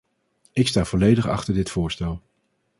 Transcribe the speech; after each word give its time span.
Ik 0.53 0.67
sta 0.67 0.85
volledig 0.85 1.27
achter 1.27 1.53
dit 1.53 1.69
voorstel. 1.69 2.21